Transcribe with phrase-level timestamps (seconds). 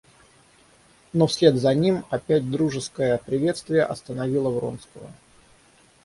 [1.13, 5.11] Но вслед за ним опять дружеское приветствие остановило Вронского.